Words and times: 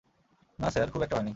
না 0.59 0.69
স্যার, 0.69 0.91
খুব 0.91 1.01
একটা 1.01 1.15
হয়নি। 1.15 1.29